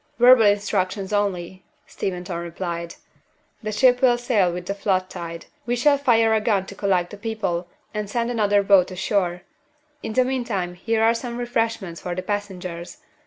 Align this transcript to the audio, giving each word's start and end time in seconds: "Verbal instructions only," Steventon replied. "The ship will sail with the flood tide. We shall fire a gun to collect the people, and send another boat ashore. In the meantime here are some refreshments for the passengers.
"Verbal 0.17 0.47
instructions 0.47 1.13
only," 1.13 1.63
Steventon 1.85 2.35
replied. 2.39 2.95
"The 3.61 3.71
ship 3.71 4.01
will 4.01 4.17
sail 4.17 4.51
with 4.51 4.65
the 4.65 4.73
flood 4.73 5.11
tide. 5.11 5.45
We 5.67 5.75
shall 5.75 5.99
fire 5.99 6.33
a 6.33 6.41
gun 6.41 6.65
to 6.65 6.73
collect 6.73 7.11
the 7.11 7.17
people, 7.17 7.67
and 7.93 8.09
send 8.09 8.31
another 8.31 8.63
boat 8.63 8.89
ashore. 8.89 9.43
In 10.01 10.13
the 10.13 10.25
meantime 10.25 10.73
here 10.73 11.03
are 11.03 11.13
some 11.13 11.37
refreshments 11.37 12.01
for 12.01 12.15
the 12.15 12.23
passengers. 12.23 12.97